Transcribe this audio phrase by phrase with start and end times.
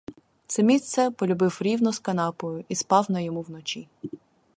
[0.47, 3.87] Це місце полюбив рівно з канапою і спав на йому вночі.